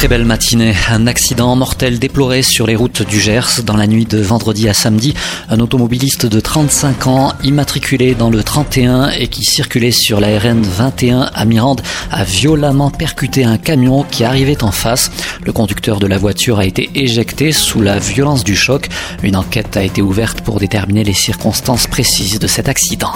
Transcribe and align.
Très 0.00 0.08
belle 0.08 0.24
matinée. 0.24 0.74
Un 0.90 1.06
accident 1.06 1.54
mortel 1.56 1.98
déploré 1.98 2.40
sur 2.40 2.66
les 2.66 2.74
routes 2.74 3.06
du 3.06 3.20
Gers 3.20 3.62
dans 3.66 3.76
la 3.76 3.86
nuit 3.86 4.06
de 4.06 4.16
vendredi 4.16 4.66
à 4.66 4.72
samedi. 4.72 5.12
Un 5.50 5.60
automobiliste 5.60 6.24
de 6.24 6.40
35 6.40 7.06
ans, 7.06 7.34
immatriculé 7.44 8.14
dans 8.14 8.30
le 8.30 8.42
31 8.42 9.10
et 9.10 9.28
qui 9.28 9.44
circulait 9.44 9.90
sur 9.90 10.18
la 10.18 10.38
RN 10.38 10.62
21 10.62 11.28
à 11.34 11.44
Mirande, 11.44 11.82
a 12.10 12.24
violemment 12.24 12.90
percuté 12.90 13.44
un 13.44 13.58
camion 13.58 14.06
qui 14.10 14.24
arrivait 14.24 14.64
en 14.64 14.70
face. 14.70 15.10
Le 15.44 15.52
conducteur 15.52 15.98
de 15.98 16.06
la 16.06 16.16
voiture 16.16 16.60
a 16.60 16.64
été 16.64 16.88
éjecté 16.94 17.52
sous 17.52 17.82
la 17.82 17.98
violence 17.98 18.42
du 18.42 18.56
choc. 18.56 18.88
Une 19.22 19.36
enquête 19.36 19.76
a 19.76 19.82
été 19.82 20.00
ouverte 20.00 20.40
pour 20.40 20.60
déterminer 20.60 21.04
les 21.04 21.12
circonstances 21.12 21.86
précises 21.86 22.38
de 22.38 22.46
cet 22.46 22.70
accident. 22.70 23.12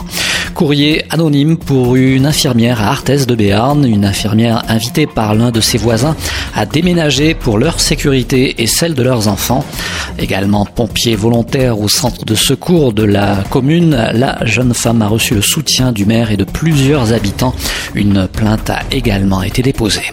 Courrier 0.52 1.06
anonyme 1.08 1.56
pour 1.56 1.96
une 1.96 2.26
infirmière 2.26 2.82
à 2.82 2.88
Arthès 2.88 3.26
de 3.26 3.34
Béarn, 3.34 3.86
une 3.86 4.04
infirmière 4.04 4.62
invitée 4.68 5.06
par 5.06 5.34
l'un 5.34 5.50
de 5.50 5.62
ses 5.62 5.78
voisins 5.78 6.14
à 6.54 6.66
déménager 6.74 7.34
pour 7.34 7.56
leur 7.56 7.78
sécurité 7.78 8.56
et 8.58 8.66
celle 8.66 8.94
de 8.94 9.02
leurs 9.04 9.28
enfants. 9.28 9.64
Également 10.18 10.66
pompiers 10.66 11.14
volontaires 11.14 11.78
au 11.78 11.88
centre 11.88 12.24
de 12.24 12.34
secours 12.34 12.92
de 12.92 13.04
la 13.04 13.44
commune, 13.48 13.92
la 14.12 14.44
jeune 14.44 14.74
femme 14.74 15.00
a 15.00 15.06
reçu 15.06 15.36
le 15.36 15.42
soutien 15.42 15.92
du 15.92 16.04
maire 16.04 16.32
et 16.32 16.36
de 16.36 16.42
plusieurs 16.42 17.12
habitants. 17.12 17.54
Une 17.94 18.26
plainte 18.26 18.70
a 18.70 18.80
également 18.90 19.44
été 19.44 19.62
déposée. 19.62 20.10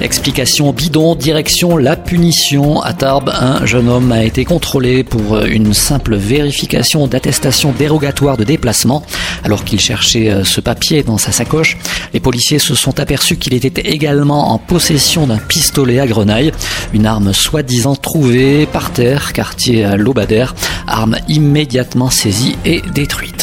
Explication 0.00 0.72
bidon, 0.72 1.14
direction 1.14 1.76
la 1.76 1.96
punition. 1.96 2.82
À 2.82 2.92
Tarbes, 2.92 3.30
un 3.34 3.64
jeune 3.64 3.88
homme 3.88 4.12
a 4.12 4.24
été 4.24 4.44
contrôlé 4.44 5.04
pour 5.04 5.38
une 5.44 5.72
simple 5.72 6.16
vérification 6.16 7.06
d'attestation 7.06 7.72
dérogatoire 7.72 8.36
de 8.36 8.44
déplacement. 8.44 9.04
Alors 9.44 9.64
qu'il 9.64 9.80
cherchait 9.80 10.30
euh, 10.30 10.44
ce 10.44 10.60
papier 10.60 11.02
dans 11.02 11.18
sa 11.18 11.32
sacoche, 11.32 11.76
les 12.12 12.20
policiers 12.20 12.58
se 12.58 12.74
sont 12.74 13.00
aperçus 13.00 13.36
qu'il 13.36 13.54
était 13.54 13.88
également 13.88 14.52
en 14.52 14.58
possession 14.58 15.26
d'un 15.26 15.38
pistolet 15.38 16.00
à 16.00 16.06
grenaille, 16.06 16.52
une 16.92 17.06
arme 17.06 17.32
soi-disant 17.32 17.96
trouvée 17.96 18.66
par 18.66 18.92
terre, 18.92 19.32
quartier 19.32 19.96
Lobadère, 19.96 20.54
arme 20.86 21.16
immédiatement 21.28 22.10
saisie 22.10 22.56
et 22.64 22.82
détruite. 22.94 23.33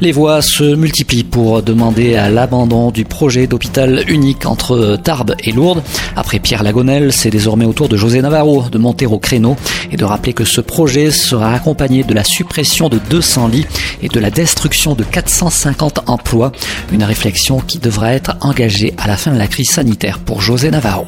Les 0.00 0.12
voix 0.12 0.42
se 0.42 0.74
multiplient 0.74 1.24
pour 1.24 1.62
demander 1.62 2.16
à 2.16 2.28
l'abandon 2.28 2.90
du 2.90 3.06
projet 3.06 3.46
d'hôpital 3.46 4.04
unique 4.08 4.44
entre 4.44 4.98
Tarbes 5.02 5.34
et 5.42 5.52
Lourdes. 5.52 5.82
Après 6.16 6.38
Pierre 6.38 6.62
Lagonel, 6.62 7.14
c'est 7.14 7.30
désormais 7.30 7.64
au 7.64 7.72
tour 7.72 7.88
de 7.88 7.96
José 7.96 8.20
Navarro 8.20 8.64
de 8.70 8.76
monter 8.76 9.06
au 9.06 9.18
créneau 9.18 9.56
et 9.90 9.96
de 9.96 10.04
rappeler 10.04 10.34
que 10.34 10.44
ce 10.44 10.60
projet 10.60 11.10
sera 11.10 11.54
accompagné 11.54 12.04
de 12.04 12.12
la 12.12 12.24
suppression 12.24 12.90
de 12.90 12.98
200 13.08 13.48
lits 13.48 13.66
et 14.02 14.08
de 14.08 14.20
la 14.20 14.30
destruction 14.30 14.94
de 14.94 15.02
450 15.02 16.00
emplois. 16.08 16.52
Une 16.92 17.04
réflexion 17.04 17.60
qui 17.60 17.78
devra 17.78 18.12
être 18.12 18.36
engagée 18.42 18.92
à 18.98 19.08
la 19.08 19.16
fin 19.16 19.32
de 19.32 19.38
la 19.38 19.46
crise 19.46 19.70
sanitaire 19.70 20.18
pour 20.18 20.42
José 20.42 20.70
Navarro. 20.70 21.06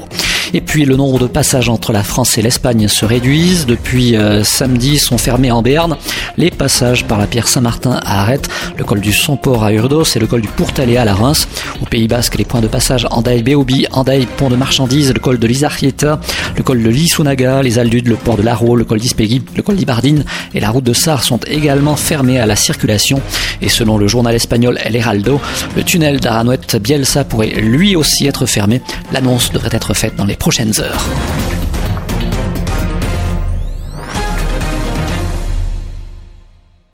Et 0.54 0.60
puis 0.60 0.84
le 0.84 0.96
nombre 0.96 1.18
de 1.18 1.26
passages 1.26 1.68
entre 1.68 1.92
la 1.92 2.02
France 2.02 2.38
et 2.38 2.42
l'Espagne 2.42 2.88
se 2.88 3.04
réduisent. 3.04 3.66
Depuis 3.66 4.16
euh, 4.16 4.44
samedi 4.44 4.98
sont 4.98 5.18
fermés 5.18 5.50
en 5.50 5.62
Béarn 5.62 5.96
les 6.36 6.50
passages 6.50 7.04
par 7.04 7.18
la 7.18 7.26
Pierre 7.26 7.48
Saint-Martin 7.48 8.00
à 8.04 8.22
Arrête, 8.22 8.48
le 8.76 8.84
col 8.84 9.00
du 9.00 9.12
Somport 9.12 9.64
à 9.64 9.72
Urdos 9.72 10.04
et 10.16 10.18
le 10.18 10.26
col 10.26 10.40
du 10.40 10.48
Pourtalé 10.48 10.96
à 10.96 11.14
Reims. 11.14 11.48
Au 11.82 11.84
Pays 11.84 12.08
Basque, 12.08 12.36
les 12.36 12.44
points 12.44 12.60
de 12.60 12.68
passage 12.68 13.06
Andaï 13.10 13.42
Béobi, 13.42 13.86
Andaï 13.92 14.26
Pont 14.26 14.48
de 14.48 14.56
Marchandises, 14.56 15.12
le 15.12 15.20
col 15.20 15.38
de 15.38 15.46
l'Isarrieta, 15.46 16.20
le 16.56 16.62
col 16.62 16.82
de 16.82 16.88
l'Isunaga, 16.88 17.62
les 17.62 17.78
Aldudes, 17.78 18.08
le 18.08 18.16
port 18.16 18.36
de 18.36 18.42
Laro, 18.42 18.76
le 18.76 18.84
col 18.84 19.00
d'Ispegui, 19.00 19.42
le 19.54 19.62
col 19.62 19.76
d'Ibardine 19.76 20.24
et 20.54 20.60
la 20.60 20.70
route 20.70 20.84
de 20.84 20.92
Sar 20.92 21.22
sont 21.22 21.40
également 21.46 21.96
fermés 21.96 22.38
à 22.38 22.46
la 22.46 22.56
circulation. 22.56 23.20
Et 23.60 23.68
selon 23.68 23.98
le 23.98 24.08
journal 24.08 24.34
espagnol 24.34 24.78
El 24.82 24.96
Heraldo, 24.96 25.40
le 25.76 25.82
tunnel 25.82 26.20
d'Aranuet 26.20 26.78
Bielsa 26.80 27.24
pourrait 27.24 27.48
lui 27.48 27.96
aussi 27.96 28.26
être 28.26 28.46
fermé. 28.46 28.80
L'annonce 29.12 29.52
devrait 29.52 29.70
être 29.72 29.94
faite 29.94 30.16
dans 30.16 30.24
les 30.24 30.37
prochaines 30.38 30.78
heures. 30.78 31.57